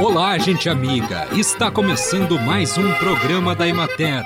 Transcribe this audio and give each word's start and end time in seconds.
Olá, 0.00 0.38
gente 0.38 0.66
amiga! 0.66 1.28
Está 1.36 1.70
começando 1.70 2.40
mais 2.40 2.78
um 2.78 2.90
programa 2.94 3.54
da 3.54 3.68
Emater. 3.68 4.24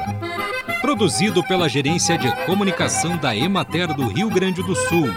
Produzido 0.81 1.43
pela 1.43 1.69
Gerência 1.69 2.17
de 2.17 2.31
Comunicação 2.47 3.17
da 3.17 3.37
Emater 3.37 3.93
do 3.93 4.07
Rio 4.07 4.31
Grande 4.31 4.63
do 4.63 4.77
Sul. 4.77 5.09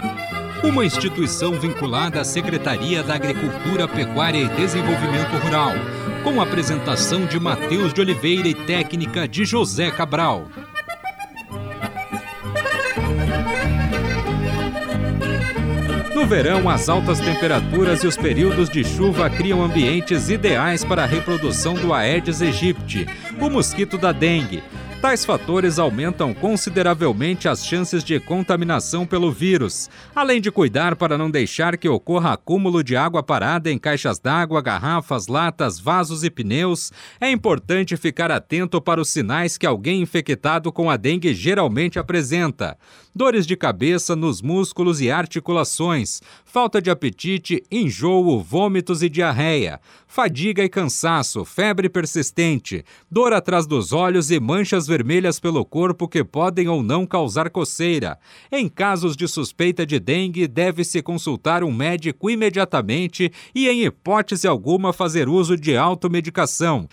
Uma 0.64 0.84
instituição 0.84 1.52
vinculada 1.52 2.20
à 2.20 2.24
Secretaria 2.24 3.04
da 3.04 3.14
Agricultura, 3.14 3.86
Pecuária 3.86 4.40
e 4.40 4.48
Desenvolvimento 4.48 5.36
Rural. 5.44 5.70
Com 6.24 6.40
apresentação 6.40 7.24
de 7.24 7.38
Matheus 7.38 7.94
de 7.94 8.00
Oliveira 8.00 8.48
e 8.48 8.54
técnica 8.54 9.28
de 9.28 9.44
José 9.44 9.92
Cabral. 9.92 10.48
Verão, 16.28 16.68
as 16.68 16.90
altas 16.90 17.18
temperaturas 17.20 18.04
e 18.04 18.06
os 18.06 18.14
períodos 18.14 18.68
de 18.68 18.84
chuva 18.84 19.30
criam 19.30 19.64
ambientes 19.64 20.28
ideais 20.28 20.84
para 20.84 21.02
a 21.02 21.06
reprodução 21.06 21.72
do 21.72 21.94
Aedes 21.94 22.42
aegypti, 22.42 23.06
o 23.40 23.48
mosquito 23.48 23.96
da 23.96 24.12
dengue. 24.12 24.62
Tais 25.00 25.24
fatores 25.24 25.78
aumentam 25.78 26.34
consideravelmente 26.34 27.48
as 27.48 27.64
chances 27.64 28.02
de 28.02 28.18
contaminação 28.18 29.06
pelo 29.06 29.30
vírus, 29.30 29.88
além 30.12 30.40
de 30.40 30.50
cuidar 30.50 30.96
para 30.96 31.16
não 31.16 31.30
deixar 31.30 31.76
que 31.76 31.88
ocorra 31.88 32.32
acúmulo 32.32 32.82
de 32.82 32.96
água 32.96 33.22
parada 33.22 33.70
em 33.70 33.78
caixas 33.78 34.18
d'água, 34.18 34.60
garrafas, 34.60 35.28
latas, 35.28 35.78
vasos 35.78 36.24
e 36.24 36.30
pneus. 36.30 36.90
É 37.20 37.30
importante 37.30 37.96
ficar 37.96 38.32
atento 38.32 38.82
para 38.82 39.00
os 39.00 39.08
sinais 39.08 39.56
que 39.56 39.66
alguém 39.66 40.02
infectado 40.02 40.72
com 40.72 40.90
a 40.90 40.96
dengue 40.96 41.32
geralmente 41.32 41.96
apresenta 41.96 42.76
dores 43.18 43.46
de 43.48 43.56
cabeça 43.56 44.14
nos 44.14 44.40
músculos 44.40 45.00
e 45.00 45.10
articulações, 45.10 46.22
falta 46.44 46.80
de 46.80 46.88
apetite, 46.88 47.64
enjoo, 47.68 48.40
vômitos 48.40 49.02
e 49.02 49.08
diarreia, 49.08 49.80
fadiga 50.06 50.62
e 50.62 50.68
cansaço, 50.68 51.44
febre 51.44 51.88
persistente, 51.88 52.84
dor 53.10 53.32
atrás 53.32 53.66
dos 53.66 53.92
olhos 53.92 54.30
e 54.30 54.38
manchas 54.38 54.86
vermelhas 54.88 55.38
pelo 55.38 55.64
corpo 55.64 56.08
que 56.08 56.24
podem 56.24 56.66
ou 56.66 56.82
não 56.82 57.06
causar 57.06 57.50
coceira. 57.50 58.18
Em 58.50 58.68
casos 58.68 59.16
de 59.16 59.28
suspeita 59.28 59.86
de 59.86 60.00
dengue, 60.00 60.48
deve-se 60.48 61.02
consultar 61.02 61.62
um 61.62 61.70
médico 61.70 62.30
imediatamente 62.30 63.30
e, 63.54 63.68
em 63.68 63.84
hipótese 63.84 64.48
alguma, 64.48 64.92
fazer 64.92 65.28
uso 65.28 65.56
de 65.56 65.76
automedicação. 65.76 66.88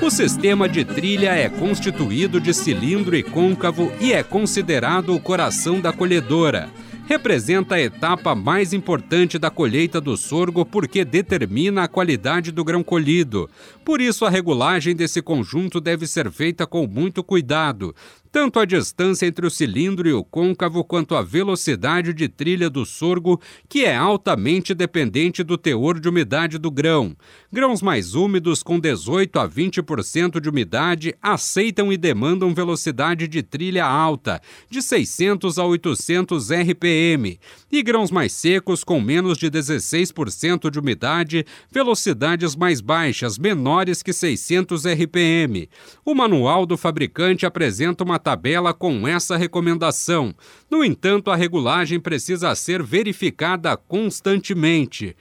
O 0.00 0.10
sistema 0.10 0.68
de 0.68 0.84
trilha 0.84 1.34
é 1.34 1.48
constituído 1.48 2.40
de 2.40 2.52
cilindro 2.52 3.16
e 3.16 3.22
côncavo 3.22 3.90
e 4.00 4.12
é 4.12 4.22
considerado 4.22 5.14
o 5.14 5.20
coração 5.20 5.80
da 5.80 5.92
colhedora. 5.92 6.70
Representa 7.06 7.74
a 7.74 7.80
etapa 7.80 8.34
mais 8.34 8.72
importante 8.72 9.38
da 9.38 9.50
colheita 9.50 10.00
do 10.00 10.16
sorgo 10.16 10.64
porque 10.64 11.04
determina 11.04 11.84
a 11.84 11.88
qualidade 11.88 12.50
do 12.50 12.64
grão 12.64 12.82
colhido. 12.82 13.48
Por 13.84 14.00
isso, 14.00 14.24
a 14.24 14.30
regulagem 14.30 14.96
desse 14.96 15.20
conjunto 15.20 15.82
deve 15.82 16.06
ser 16.06 16.30
feita 16.30 16.66
com 16.66 16.86
muito 16.86 17.22
cuidado, 17.22 17.94
tanto 18.32 18.58
a 18.58 18.64
distância 18.64 19.26
entre 19.26 19.46
o 19.46 19.50
cilindro 19.50 20.08
e 20.08 20.12
o 20.12 20.24
côncavo 20.24 20.82
quanto 20.82 21.14
a 21.14 21.22
velocidade 21.22 22.12
de 22.12 22.26
trilha 22.28 22.68
do 22.68 22.84
sorgo, 22.84 23.40
que 23.68 23.84
é 23.84 23.94
altamente 23.94 24.74
dependente 24.74 25.44
do 25.44 25.56
teor 25.56 26.00
de 26.00 26.08
umidade 26.08 26.58
do 26.58 26.68
grão. 26.68 27.14
Grãos 27.52 27.80
mais 27.80 28.16
úmidos, 28.16 28.60
com 28.60 28.80
18 28.80 29.38
a 29.38 29.48
20% 29.48 30.40
de 30.40 30.48
umidade, 30.48 31.14
aceitam 31.22 31.92
e 31.92 31.96
demandam 31.96 32.52
velocidade 32.52 33.28
de 33.28 33.40
trilha 33.40 33.84
alta, 33.84 34.40
de 34.68 34.82
600 34.82 35.56
a 35.56 35.64
800 35.64 36.50
RPM, 36.50 36.93
e 37.70 37.82
grãos 37.82 38.10
mais 38.10 38.32
secos, 38.32 38.84
com 38.84 39.00
menos 39.00 39.38
de 39.38 39.50
16% 39.50 40.70
de 40.70 40.78
umidade, 40.78 41.44
velocidades 41.70 42.54
mais 42.54 42.80
baixas, 42.80 43.38
menores 43.38 44.02
que 44.02 44.12
600 44.12 44.84
RPM. 44.86 45.68
O 46.04 46.14
manual 46.14 46.64
do 46.64 46.76
fabricante 46.76 47.44
apresenta 47.44 48.04
uma 48.04 48.18
tabela 48.18 48.72
com 48.72 49.06
essa 49.08 49.36
recomendação. 49.36 50.34
No 50.70 50.84
entanto, 50.84 51.30
a 51.30 51.36
regulagem 51.36 51.98
precisa 51.98 52.54
ser 52.54 52.82
verificada 52.82 53.76
constantemente. 53.76 55.16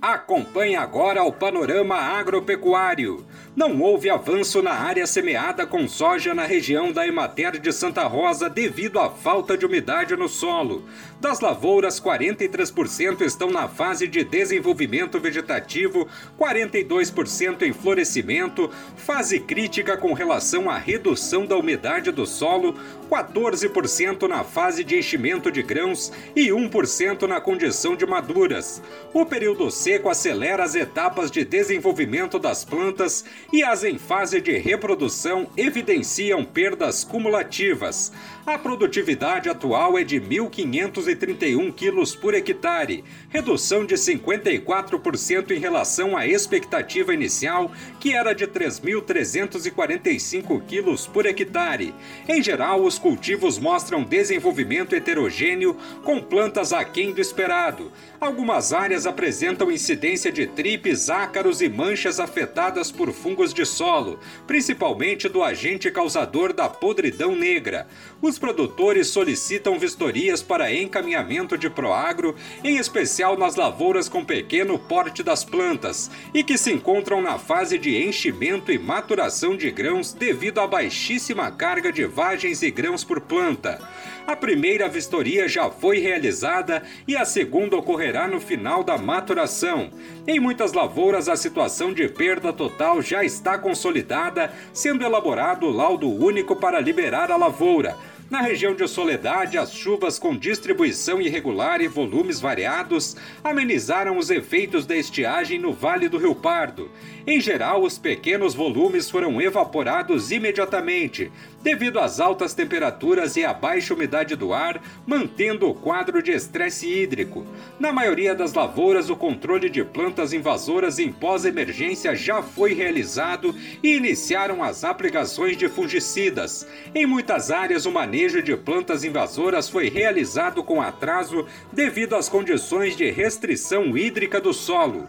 Acompanhe 0.00 0.76
agora 0.76 1.24
o 1.24 1.32
panorama 1.32 1.96
agropecuário. 1.96 3.24
Não 3.56 3.80
houve 3.80 4.10
avanço 4.10 4.60
na 4.60 4.72
área 4.72 5.06
semeada 5.06 5.64
com 5.64 5.86
soja 5.86 6.34
na 6.34 6.44
região 6.44 6.90
da 6.90 7.06
Emater 7.06 7.60
de 7.60 7.72
Santa 7.72 8.02
Rosa 8.02 8.50
devido 8.50 8.98
à 8.98 9.08
falta 9.08 9.56
de 9.56 9.64
umidade 9.64 10.16
no 10.16 10.28
solo. 10.28 10.84
Das 11.20 11.38
lavouras, 11.38 12.00
43% 12.00 13.20
estão 13.20 13.50
na 13.52 13.68
fase 13.68 14.08
de 14.08 14.24
desenvolvimento 14.24 15.20
vegetativo, 15.20 16.08
42% 16.36 17.62
em 17.62 17.72
florescimento, 17.72 18.68
fase 18.96 19.38
crítica 19.38 19.96
com 19.96 20.12
relação 20.14 20.68
à 20.68 20.76
redução 20.76 21.46
da 21.46 21.56
umidade 21.56 22.10
do 22.10 22.26
solo, 22.26 22.74
14% 23.08 24.26
na 24.26 24.42
fase 24.42 24.82
de 24.82 24.98
enchimento 24.98 25.52
de 25.52 25.62
grãos 25.62 26.12
e 26.34 26.48
1% 26.48 27.22
na 27.28 27.40
condição 27.40 27.94
de 27.94 28.04
maduras. 28.04 28.82
O 29.12 29.24
período 29.24 29.70
seco 29.70 30.10
acelera 30.10 30.64
as 30.64 30.74
etapas 30.74 31.30
de 31.30 31.44
desenvolvimento 31.44 32.36
das 32.36 32.64
plantas 32.64 33.24
e 33.52 33.62
as 33.62 33.84
em 33.84 33.98
fase 33.98 34.40
de 34.40 34.56
reprodução 34.58 35.46
evidenciam 35.56 36.44
perdas 36.44 37.04
cumulativas. 37.04 38.12
A 38.46 38.58
produtividade 38.58 39.48
atual 39.48 39.98
é 39.98 40.04
de 40.04 40.20
1.531 40.20 41.74
quilos 41.74 42.14
por 42.14 42.34
hectare, 42.34 43.02
redução 43.30 43.86
de 43.86 43.94
54% 43.94 45.50
em 45.50 45.58
relação 45.58 46.14
à 46.14 46.26
expectativa 46.26 47.14
inicial, 47.14 47.72
que 47.98 48.12
era 48.12 48.34
de 48.34 48.46
3.345 48.46 50.62
quilos 50.66 51.06
por 51.06 51.24
hectare. 51.24 51.94
Em 52.28 52.42
geral, 52.42 52.84
os 52.84 52.98
cultivos 52.98 53.58
mostram 53.58 54.02
desenvolvimento 54.02 54.94
heterogêneo, 54.94 55.74
com 56.04 56.20
plantas 56.20 56.74
aquém 56.74 57.14
do 57.14 57.22
esperado. 57.22 57.90
Algumas 58.20 58.74
áreas 58.74 59.06
apresentam 59.06 59.72
incidência 59.72 60.30
de 60.30 60.46
tripes, 60.46 61.08
ácaros 61.08 61.62
e 61.62 61.68
manchas 61.70 62.20
afetadas 62.20 62.92
por 62.92 63.10
fungos 63.10 63.54
de 63.54 63.64
solo, 63.64 64.20
principalmente 64.46 65.30
do 65.30 65.42
agente 65.42 65.90
causador 65.90 66.52
da 66.52 66.68
podridão 66.68 67.34
negra. 67.34 67.86
Os 68.20 68.33
produtores 68.38 69.08
solicitam 69.08 69.78
vistorias 69.78 70.42
para 70.42 70.72
encaminhamento 70.72 71.56
de 71.56 71.68
Proagro, 71.70 72.34
em 72.62 72.76
especial 72.76 73.36
nas 73.36 73.56
lavouras 73.56 74.08
com 74.08 74.24
pequeno 74.24 74.78
porte 74.78 75.22
das 75.22 75.44
plantas 75.44 76.10
e 76.32 76.42
que 76.42 76.56
se 76.56 76.72
encontram 76.72 77.20
na 77.20 77.38
fase 77.38 77.78
de 77.78 78.02
enchimento 78.02 78.72
e 78.72 78.78
maturação 78.78 79.56
de 79.56 79.70
grãos 79.70 80.12
devido 80.12 80.60
à 80.60 80.66
baixíssima 80.66 81.50
carga 81.50 81.92
de 81.92 82.04
vagens 82.04 82.62
e 82.62 82.70
grãos 82.70 83.04
por 83.04 83.20
planta. 83.20 83.80
A 84.26 84.34
primeira 84.34 84.88
vistoria 84.88 85.46
já 85.46 85.70
foi 85.70 85.98
realizada 85.98 86.82
e 87.06 87.14
a 87.14 87.26
segunda 87.26 87.76
ocorrerá 87.76 88.26
no 88.26 88.40
final 88.40 88.82
da 88.82 88.96
maturação. 88.96 89.90
Em 90.26 90.40
muitas 90.40 90.72
lavouras, 90.72 91.28
a 91.28 91.36
situação 91.36 91.92
de 91.92 92.08
perda 92.08 92.50
total 92.50 93.02
já 93.02 93.22
está 93.22 93.58
consolidada, 93.58 94.50
sendo 94.72 95.04
elaborado 95.04 95.66
o 95.66 95.70
laudo 95.70 96.08
único 96.08 96.56
para 96.56 96.80
liberar 96.80 97.30
a 97.30 97.36
lavoura 97.36 97.94
na 98.34 98.40
região 98.40 98.74
de 98.74 98.88
Soledade, 98.88 99.56
as 99.56 99.72
chuvas 99.72 100.18
com 100.18 100.36
distribuição 100.36 101.20
irregular 101.20 101.80
e 101.80 101.86
volumes 101.86 102.40
variados 102.40 103.16
amenizaram 103.44 104.18
os 104.18 104.28
efeitos 104.28 104.84
da 104.84 104.96
estiagem 104.96 105.56
no 105.56 105.72
Vale 105.72 106.08
do 106.08 106.18
Rio 106.18 106.34
Pardo. 106.34 106.90
Em 107.24 107.40
geral, 107.40 107.84
os 107.84 107.96
pequenos 107.96 108.52
volumes 108.52 109.08
foram 109.08 109.40
evaporados 109.40 110.32
imediatamente, 110.32 111.30
devido 111.62 112.00
às 112.00 112.18
altas 112.18 112.52
temperaturas 112.52 113.36
e 113.36 113.44
à 113.44 113.54
baixa 113.54 113.94
umidade 113.94 114.34
do 114.34 114.52
ar, 114.52 114.82
mantendo 115.06 115.68
o 115.68 115.74
quadro 115.74 116.20
de 116.20 116.32
estresse 116.32 116.86
hídrico. 116.86 117.46
Na 117.78 117.92
maioria 117.92 118.34
das 118.34 118.52
lavouras, 118.52 119.08
o 119.08 119.16
controle 119.16 119.70
de 119.70 119.82
plantas 119.84 120.32
invasoras 120.32 120.98
em 120.98 121.10
pós-emergência 121.10 122.16
já 122.16 122.42
foi 122.42 122.74
realizado 122.74 123.54
e 123.82 123.96
iniciaram 123.96 124.62
as 124.62 124.84
aplicações 124.84 125.56
de 125.56 125.68
fungicidas. 125.68 126.66
Em 126.94 127.06
muitas 127.06 127.50
áreas, 127.50 127.86
o 127.86 127.92
manejo 127.92 128.23
de 128.42 128.56
plantas 128.56 129.04
invasoras 129.04 129.68
foi 129.68 129.88
realizado 129.88 130.62
com 130.64 130.80
atraso 130.80 131.46
devido 131.72 132.16
às 132.16 132.28
condições 132.28 132.96
de 132.96 133.10
restrição 133.10 133.96
hídrica 133.96 134.40
do 134.40 134.52
solo. 134.52 135.08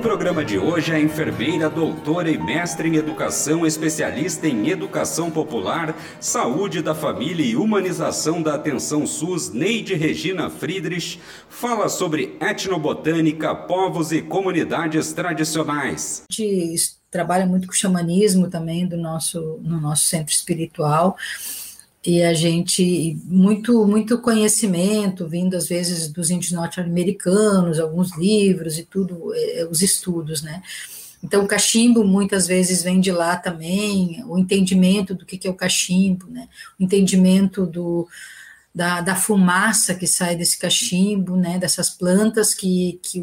Programa 0.00 0.42
de 0.42 0.56
hoje, 0.56 0.94
a 0.94 0.98
enfermeira, 0.98 1.68
doutora 1.68 2.30
e 2.30 2.38
mestre 2.38 2.88
em 2.88 2.96
educação, 2.96 3.66
especialista 3.66 4.48
em 4.48 4.70
educação 4.70 5.30
popular, 5.30 5.94
saúde 6.18 6.80
da 6.80 6.94
família 6.94 7.44
e 7.44 7.54
humanização 7.54 8.42
da 8.42 8.54
atenção 8.54 9.06
SUS, 9.06 9.52
Neide 9.52 9.94
Regina 9.94 10.48
Friedrich, 10.48 11.20
fala 11.50 11.90
sobre 11.90 12.34
etnobotânica, 12.40 13.54
povos 13.54 14.10
e 14.10 14.22
comunidades 14.22 15.12
tradicionais. 15.12 16.22
De 16.30 16.74
trabalha 17.10 17.44
muito 17.44 17.66
com 17.66 17.74
xamanismo 17.74 18.48
também 18.48 18.86
do 18.86 18.96
nosso, 18.96 19.58
no 19.62 19.80
nosso 19.80 20.04
centro 20.04 20.32
espiritual, 20.32 21.16
e 22.04 22.22
a 22.22 22.32
gente, 22.32 23.18
muito, 23.24 23.86
muito 23.86 24.18
conhecimento, 24.18 25.28
vindo 25.28 25.54
às 25.54 25.68
vezes 25.68 26.10
dos 26.10 26.30
índios 26.30 26.52
norte-americanos, 26.52 27.78
alguns 27.78 28.16
livros 28.16 28.78
e 28.78 28.84
tudo, 28.84 29.34
é, 29.34 29.68
os 29.70 29.82
estudos, 29.82 30.42
né? 30.42 30.62
Então, 31.22 31.44
o 31.44 31.46
cachimbo 31.46 32.02
muitas 32.02 32.46
vezes 32.46 32.82
vem 32.82 32.98
de 33.00 33.12
lá 33.12 33.36
também, 33.36 34.24
o 34.26 34.38
entendimento 34.38 35.14
do 35.14 35.26
que 35.26 35.46
é 35.46 35.50
o 35.50 35.54
cachimbo, 35.54 36.26
né? 36.30 36.48
o 36.78 36.82
entendimento 36.82 37.66
do, 37.66 38.08
da, 38.74 39.02
da 39.02 39.14
fumaça 39.14 39.94
que 39.94 40.06
sai 40.06 40.34
desse 40.34 40.58
cachimbo, 40.58 41.36
né? 41.36 41.58
dessas 41.58 41.90
plantas 41.90 42.54
que, 42.54 42.98
que 43.02 43.22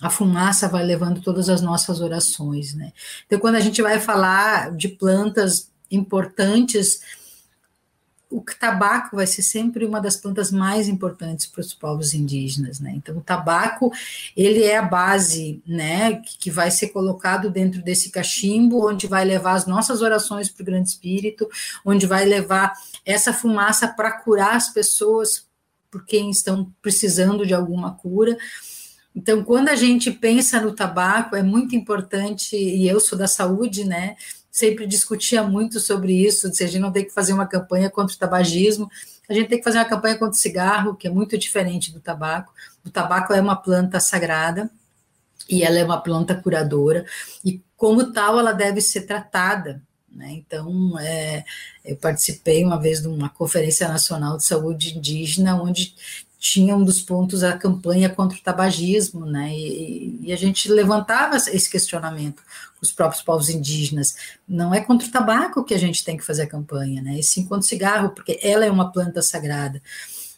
a 0.00 0.08
fumaça 0.08 0.68
vai 0.68 0.82
levando 0.84 1.20
todas 1.20 1.50
as 1.50 1.60
nossas 1.60 2.00
orações. 2.00 2.72
Né? 2.72 2.92
Então, 3.26 3.38
quando 3.38 3.56
a 3.56 3.60
gente 3.60 3.82
vai 3.82 4.00
falar 4.00 4.74
de 4.74 4.88
plantas 4.88 5.70
importantes, 5.90 7.02
o 8.32 8.42
tabaco 8.58 9.16
vai 9.16 9.26
ser 9.26 9.42
sempre 9.42 9.84
uma 9.84 10.00
das 10.00 10.16
plantas 10.16 10.50
mais 10.50 10.88
importantes 10.88 11.46
para 11.46 11.60
os 11.60 11.74
povos 11.74 12.14
indígenas, 12.14 12.80
né? 12.80 12.92
Então, 12.96 13.16
o 13.18 13.20
tabaco, 13.20 13.92
ele 14.34 14.62
é 14.62 14.78
a 14.78 14.82
base, 14.82 15.62
né, 15.66 16.22
que 16.38 16.50
vai 16.50 16.70
ser 16.70 16.88
colocado 16.88 17.50
dentro 17.50 17.82
desse 17.82 18.10
cachimbo, 18.10 18.88
onde 18.88 19.06
vai 19.06 19.24
levar 19.24 19.52
as 19.52 19.66
nossas 19.66 20.00
orações 20.00 20.48
para 20.48 20.62
o 20.62 20.66
Grande 20.66 20.88
Espírito, 20.88 21.48
onde 21.84 22.06
vai 22.06 22.24
levar 22.24 22.72
essa 23.04 23.32
fumaça 23.32 23.86
para 23.86 24.12
curar 24.12 24.56
as 24.56 24.72
pessoas 24.72 25.46
por 25.90 26.06
quem 26.06 26.30
estão 26.30 26.72
precisando 26.80 27.46
de 27.46 27.52
alguma 27.52 27.94
cura. 27.94 28.36
Então, 29.14 29.44
quando 29.44 29.68
a 29.68 29.76
gente 29.76 30.10
pensa 30.10 30.58
no 30.58 30.72
tabaco, 30.72 31.36
é 31.36 31.42
muito 31.42 31.76
importante, 31.76 32.56
e 32.56 32.88
eu 32.88 32.98
sou 32.98 33.18
da 33.18 33.28
saúde, 33.28 33.84
né? 33.84 34.16
Sempre 34.52 34.86
discutia 34.86 35.42
muito 35.42 35.80
sobre 35.80 36.12
isso, 36.12 36.52
se 36.52 36.62
a 36.62 36.66
gente 36.66 36.78
não 36.78 36.92
tem 36.92 37.06
que 37.06 37.10
fazer 37.10 37.32
uma 37.32 37.46
campanha 37.46 37.88
contra 37.88 38.14
o 38.14 38.18
tabagismo, 38.18 38.90
a 39.26 39.32
gente 39.32 39.48
tem 39.48 39.58
que 39.58 39.64
fazer 39.64 39.78
uma 39.78 39.86
campanha 39.86 40.18
contra 40.18 40.34
o 40.34 40.40
cigarro, 40.40 40.94
que 40.94 41.08
é 41.08 41.10
muito 41.10 41.38
diferente 41.38 41.90
do 41.90 41.98
tabaco. 41.98 42.52
O 42.84 42.90
tabaco 42.90 43.32
é 43.32 43.40
uma 43.40 43.56
planta 43.56 43.98
sagrada 43.98 44.70
e 45.48 45.62
ela 45.62 45.78
é 45.78 45.84
uma 45.84 46.00
planta 46.00 46.34
curadora, 46.34 47.06
e 47.44 47.60
como 47.76 48.12
tal 48.12 48.38
ela 48.38 48.52
deve 48.52 48.80
ser 48.80 49.02
tratada. 49.02 49.82
Né? 50.10 50.32
Então, 50.32 50.98
é, 51.00 51.44
eu 51.84 51.96
participei 51.96 52.62
uma 52.62 52.78
vez 52.78 53.00
de 53.00 53.08
uma 53.08 53.30
conferência 53.30 53.88
nacional 53.88 54.36
de 54.36 54.44
saúde 54.44 54.96
indígena, 54.96 55.60
onde 55.60 55.94
tinha 56.42 56.74
um 56.74 56.82
dos 56.82 57.00
pontos 57.00 57.44
a 57.44 57.56
campanha 57.56 58.10
contra 58.10 58.36
o 58.36 58.40
tabagismo, 58.40 59.24
né? 59.24 59.54
E, 59.56 60.18
e, 60.22 60.32
a 60.32 60.36
gente 60.36 60.68
levantava 60.68 61.36
esse 61.36 61.70
questionamento 61.70 62.42
com 62.42 62.82
os 62.82 62.90
próprios 62.90 63.22
povos 63.22 63.48
indígenas. 63.48 64.16
Não 64.48 64.74
é 64.74 64.80
contra 64.80 65.06
o 65.06 65.10
tabaco 65.10 65.62
que 65.62 65.72
a 65.72 65.78
gente 65.78 66.04
tem 66.04 66.16
que 66.16 66.24
fazer 66.24 66.42
a 66.42 66.48
campanha, 66.48 67.00
né? 67.00 67.16
E 67.16 67.22
sim 67.22 67.44
contra 67.44 67.60
o 67.60 67.68
cigarro, 67.68 68.10
porque 68.10 68.40
ela 68.42 68.64
é 68.64 68.70
uma 68.72 68.90
planta 68.90 69.22
sagrada. 69.22 69.80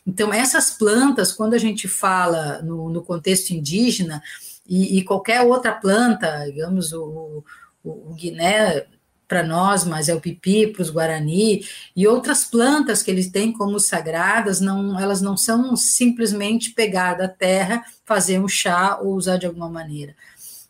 Então, 0.07 0.31
essas 0.31 0.73
plantas, 0.73 1.33
quando 1.33 1.55
a 1.55 1.59
gente 1.59 1.89
fala 1.89 2.61
no, 2.61 2.91
no 2.91 3.03
contexto 3.03 3.53
indígena, 3.53 4.23
e, 4.69 4.99
e, 4.99 5.05
qualquer 5.05 5.41
outra 5.41 5.73
planta, 5.73 6.45
digamos, 6.45 6.93
o, 6.93 7.43
o, 7.83 8.11
o 8.11 8.15
Guiné 8.15 8.85
para 9.27 9.43
nós, 9.43 9.85
mas 9.85 10.09
é 10.09 10.15
o 10.15 10.21
pipi 10.21 10.67
para 10.67 10.83
os 10.83 10.91
guarani 10.91 11.67
e 11.97 12.07
outras 12.07 12.45
plantas 12.45 13.03
que 13.03 13.11
eles 13.11 13.29
têm 13.29 13.53
como 13.53 13.81
sagradas, 13.81 14.61
não, 14.61 14.99
elas 14.99 15.21
não 15.21 15.37
são 15.37 15.75
simplesmente 15.77 16.73
pegar 16.73 17.15
da 17.15 17.29
terra, 17.29 17.85
fazer 18.05 18.39
um 18.39 18.49
chá 18.49 18.99
ou 19.01 19.15
usar 19.15 19.37
de 19.37 19.47
alguma 19.47 19.69
maneira. 19.69 20.15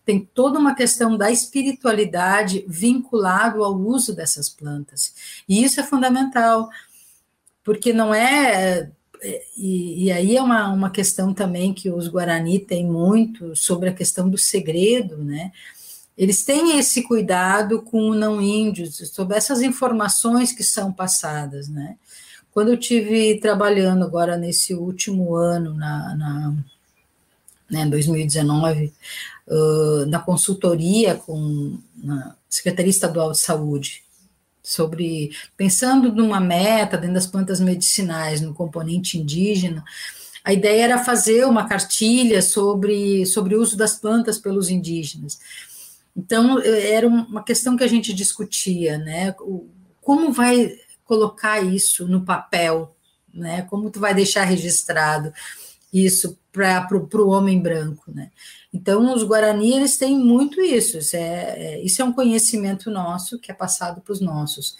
Tem 0.05 0.21
toda 0.35 0.59
uma 0.59 0.75
questão 0.75 1.17
da 1.17 1.31
espiritualidade 1.31 2.65
vinculado 2.69 3.65
ao 3.65 3.75
uso 3.75 4.15
dessas 4.15 4.49
plantas. 4.49 5.15
E 5.49 5.65
isso 5.65 5.81
é 5.81 5.83
fundamental, 5.83 6.69
porque 7.65 7.93
não 7.93 8.15
é 8.15 8.91
e, 9.57 10.05
e, 10.05 10.13
aí 10.13 10.37
é 10.37 10.43
uma, 10.43 10.69
uma 10.71 10.91
questão 10.91 11.33
também 11.33 11.73
que 11.73 11.89
os 11.89 12.09
Guarani 12.09 12.59
têm 12.59 12.87
muito 12.87 13.57
sobre 13.57 13.89
a 13.89 13.95
questão 13.95 14.29
do 14.29 14.37
segredo, 14.37 15.17
né? 15.17 15.51
Eles 16.17 16.45
têm 16.45 16.79
esse 16.79 17.03
cuidado 17.03 17.83
com 17.83 18.15
não 18.15 18.41
índios, 18.41 18.97
sobre 19.13 19.37
essas 19.37 19.63
informações 19.63 20.53
que 20.53 20.63
são 20.63 20.93
passadas, 20.93 21.69
né? 21.69 21.97
Quando 22.53 22.69
eu 22.71 22.77
tive 22.77 23.41
trabalhando 23.41 24.05
agora 24.05 24.37
nesse 24.37 24.75
último 24.75 25.35
ano, 25.35 25.75
na, 25.75 26.15
na 26.15 26.55
né, 27.69 27.87
2019, 27.87 28.93
uh, 29.49 30.07
na 30.07 30.21
consultoria 30.21 31.17
com 31.17 31.77
a 32.09 32.35
Secretaria 32.49 32.91
Estadual 32.91 33.33
de 33.33 33.41
Saúde, 33.41 34.05
sobre 34.63 35.33
pensando 35.57 36.13
numa 36.13 36.41
meta 36.41 36.97
dentro 36.97 37.15
das 37.15 37.27
plantas 37.27 37.59
medicinais, 37.61 38.41
no 38.41 38.55
componente 38.55 39.19
indígena, 39.19 39.85
a 40.45 40.53
ideia 40.53 40.85
era 40.85 41.05
fazer 41.05 41.45
uma 41.47 41.67
cartilha 41.67 42.41
sobre, 42.41 43.27
sobre 43.27 43.57
o 43.57 43.61
uso 43.61 43.77
das 43.77 43.95
plantas 43.95 44.39
pelos 44.39 44.71
indígenas. 44.71 45.39
Então, 46.17 46.61
era 46.61 47.09
uma 47.09 47.43
questão 47.43 47.77
que 47.77 47.85
a 47.85 47.89
gente 47.89 48.13
discutia, 48.13 48.99
né? 48.99 49.35
Como 50.01 50.33
vai 50.33 50.73
colocar 51.05 51.61
isso 51.61 52.07
no 52.07 52.25
papel, 52.25 52.95
né? 53.33 53.63
Como 53.63 53.91
tu 53.91 53.99
vai 54.01 54.15
deixar 54.15 54.45
registrado 54.45 55.33
isso 55.93 56.39
para 56.53 56.89
o 57.23 57.29
homem 57.29 57.61
branco, 57.61 58.13
né? 58.13 58.31
Então, 58.73 59.15
os 59.15 59.23
Guarani, 59.23 59.75
eles 59.75 59.97
têm 59.97 60.19
muito 60.19 60.61
isso, 60.61 60.99
isso 60.99 61.17
é, 61.17 61.55
é 61.57 61.85
isso 61.85 62.01
é 62.01 62.05
um 62.05 62.13
conhecimento 62.13 62.91
nosso 62.91 63.39
que 63.39 63.51
é 63.51 63.55
passado 63.55 64.01
para 64.01 64.13
os 64.13 64.21
nossos. 64.21 64.77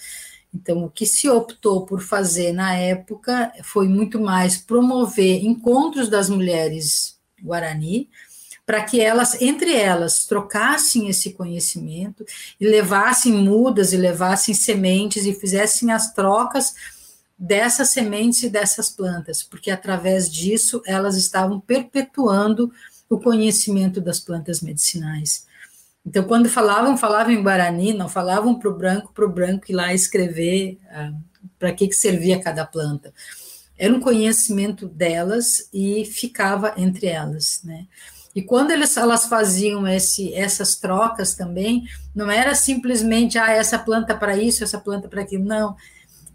Então, 0.55 0.85
o 0.85 0.91
que 0.91 1.05
se 1.05 1.29
optou 1.29 1.85
por 1.85 2.01
fazer 2.01 2.53
na 2.53 2.75
época 2.75 3.53
foi 3.65 3.89
muito 3.89 4.21
mais 4.21 4.57
promover 4.57 5.45
encontros 5.45 6.09
das 6.09 6.29
mulheres 6.29 7.19
Guarani, 7.43 8.09
para 8.67 8.83
que 8.83 9.01
elas, 9.01 9.41
entre 9.43 9.75
elas, 9.75 10.25
trocassem 10.25 11.09
esse 11.09 11.33
conhecimento 11.33 12.25
e 12.59 12.67
levassem 12.67 13.33
mudas 13.33 13.93
e 13.93 13.97
levassem 13.97 14.55
sementes 14.55 15.27
e 15.27 15.35
fizessem 15.35 15.93
as 15.93 16.13
trocas 16.13 16.75
dessas 17.39 17.91
sementes 17.91 18.43
e 18.43 18.49
dessas 18.49 18.89
plantas, 18.89 19.43
porque 19.43 19.71
através 19.71 20.31
disso 20.33 20.83
elas 20.87 21.17
estavam 21.17 21.61
perpetuando 21.61 22.73
o 23.09 23.19
conhecimento 23.19 24.01
das 24.01 24.19
plantas 24.19 24.61
medicinais. 24.61 25.47
Então, 26.07 26.25
quando 26.25 26.49
falavam, 26.49 26.97
falavam 26.97 27.33
em 27.33 27.43
Guarani, 27.43 27.93
não 27.95 28.09
falavam 28.09 28.59
para 28.59 28.71
o 28.71 28.77
branco, 28.77 29.13
para 29.13 29.25
o 29.25 29.33
branco 29.33 29.71
ir 29.71 29.75
lá 29.75 29.93
escrever 29.93 30.79
ah, 30.91 31.13
para 31.59 31.73
que, 31.73 31.89
que 31.89 31.95
servia 31.95 32.41
cada 32.41 32.65
planta. 32.65 33.13
Era 33.77 33.93
um 33.93 34.01
conhecimento 34.01 34.87
delas 34.87 35.69
e 35.73 36.05
ficava 36.05 36.75
entre 36.77 37.07
elas, 37.07 37.61
né? 37.65 37.87
E 38.35 38.43
quando 38.43 38.73
eles, 38.73 38.97
elas 38.97 39.27
faziam 39.27 39.87
esse, 39.87 40.35
essas 40.35 40.75
trocas 40.75 41.35
também, 41.35 41.85
não 42.15 42.29
era 42.29 42.55
simplesmente, 42.55 43.39
ah, 43.39 43.53
essa 43.53 43.79
planta 43.79 44.15
para 44.15 44.37
isso, 44.37 44.65
essa 44.65 44.79
planta 44.79 45.09
para 45.09 45.23
aquilo, 45.23 45.45
não. 45.45 45.77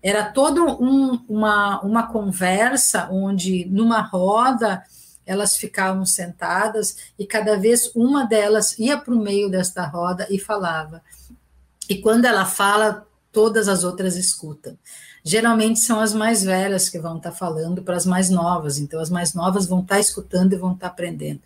Era 0.02 0.24
toda 0.24 0.64
um, 0.64 1.20
uma, 1.28 1.82
uma 1.82 2.08
conversa 2.08 3.10
onde, 3.12 3.66
numa 3.66 4.00
roda, 4.00 4.82
elas 5.26 5.58
ficavam 5.58 6.06
sentadas 6.06 6.96
e 7.20 7.28
cada 7.28 7.58
vez 7.58 7.92
uma 7.94 8.26
delas 8.26 8.80
ia 8.80 8.98
para 8.98 9.14
o 9.14 9.20
meio 9.20 9.50
desta 9.50 9.86
roda 9.86 10.26
e 10.30 10.40
falava. 10.40 11.02
E 11.90 11.98
quando 11.98 12.24
ela 12.24 12.46
fala, 12.46 13.06
todas 13.30 13.68
as 13.68 13.84
outras 13.84 14.16
escutam. 14.16 14.78
Geralmente 15.22 15.82
são 15.82 16.00
as 16.00 16.14
mais 16.14 16.44
velhas 16.44 16.88
que 16.88 16.98
vão 16.98 17.18
estar 17.18 17.32
tá 17.32 17.36
falando 17.36 17.84
para 17.84 17.98
as 17.98 18.06
mais 18.06 18.30
novas, 18.30 18.80
então 18.80 19.02
as 19.02 19.10
mais 19.10 19.34
novas 19.34 19.66
vão 19.66 19.82
estar 19.82 19.96
tá 19.96 20.02
escutando 20.02 20.54
e 20.54 20.58
vão 20.58 20.72
estar 20.72 20.88
tá 20.88 20.94
aprendendo 20.94 21.42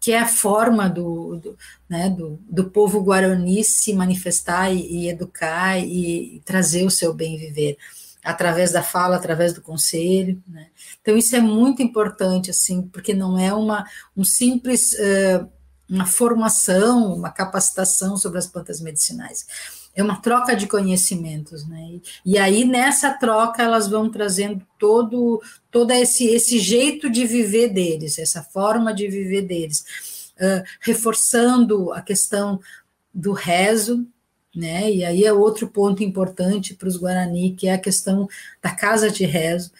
que 0.00 0.12
é 0.12 0.18
a 0.18 0.28
forma 0.28 0.88
do, 0.88 1.36
do, 1.36 1.58
né, 1.88 2.08
do, 2.08 2.38
do 2.48 2.70
povo 2.70 3.02
guarani 3.02 3.64
se 3.64 3.92
manifestar 3.92 4.72
e, 4.72 5.04
e 5.04 5.08
educar 5.08 5.78
e, 5.78 6.40
trazer 6.44 6.84
o 6.84 6.90
seu 6.90 7.12
bem 7.12 7.36
viver 7.36 7.76
através 8.22 8.72
da 8.72 8.82
fala, 8.82 9.16
através 9.16 9.52
do 9.52 9.62
conselho, 9.62 10.42
né? 10.46 10.66
Então 11.00 11.16
isso 11.16 11.34
é 11.34 11.40
muito 11.40 11.82
importante 11.82 12.50
assim, 12.50 12.82
porque 12.82 13.14
não 13.14 13.38
é 13.38 13.54
uma 13.54 13.86
um 14.16 14.24
simples 14.24 14.92
uh, 14.92 15.48
uma 15.88 16.04
formação, 16.04 17.14
uma 17.14 17.30
capacitação 17.30 18.16
sobre 18.16 18.38
as 18.38 18.46
plantas 18.46 18.80
medicinais 18.80 19.46
é 19.94 20.02
uma 20.02 20.20
troca 20.20 20.54
de 20.54 20.66
conhecimentos, 20.66 21.66
né? 21.66 22.00
E, 22.24 22.38
aí 22.38 22.64
nessa 22.64 23.12
troca 23.12 23.62
elas 23.62 23.88
vão 23.88 24.08
trazendo 24.08 24.64
todo 24.78 25.42
todo 25.70 25.90
esse 25.90 26.26
esse 26.26 26.58
jeito 26.58 27.10
de 27.10 27.26
viver 27.26 27.68
deles, 27.68 28.18
essa 28.18 28.42
forma 28.42 28.94
de 28.94 29.08
viver 29.08 29.42
deles, 29.42 30.32
uh, 30.36 30.62
reforçando 30.80 31.92
a 31.92 32.00
questão 32.00 32.60
do 33.12 33.32
rezo, 33.32 34.06
né? 34.54 34.90
E 34.90 35.04
aí 35.04 35.24
é 35.24 35.32
outro 35.32 35.68
ponto 35.68 36.02
importante 36.02 36.74
para 36.74 36.88
os 36.88 36.96
Guarani, 36.96 37.54
que 37.54 37.68
é 37.68 37.74
a 37.74 37.78
questão 37.78 38.28
da 38.62 38.74
casa 38.74 39.10
de 39.10 39.24
rezo. 39.24 39.72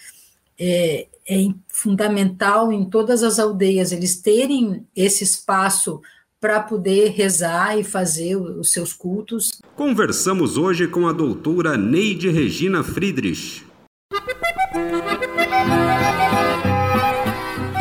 É, 0.58 1.06
é 1.28 1.36
fundamental 1.68 2.72
em 2.72 2.84
todas 2.84 3.22
as 3.22 3.38
aldeias 3.38 3.92
eles 3.92 4.16
terem 4.16 4.84
esse 4.96 5.22
espaço 5.22 6.00
para 6.40 6.60
poder 6.60 7.10
rezar 7.10 7.78
e 7.78 7.84
fazer 7.84 8.36
os 8.36 8.70
seus 8.70 8.92
cultos. 8.92 9.60
Conversamos 9.74 10.56
hoje 10.56 10.86
com 10.86 11.06
a 11.08 11.12
doutora 11.12 11.76
Neide 11.76 12.30
Regina 12.30 12.82
Friedrich. 12.84 13.66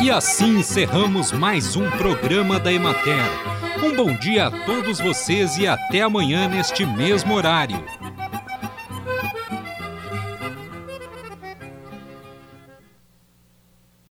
E 0.02 0.10
assim 0.10 0.58
encerramos 0.58 1.32
mais 1.32 1.76
um 1.76 1.88
programa 1.90 2.58
da 2.58 2.72
Emater. 2.72 3.24
Um 3.84 3.94
bom 3.94 4.12
dia 4.16 4.46
a 4.46 4.50
todos 4.64 4.98
vocês 4.98 5.56
e 5.56 5.66
até 5.66 6.02
amanhã 6.02 6.48
neste 6.48 6.84
mesmo 6.84 7.34
horário. 7.34 7.84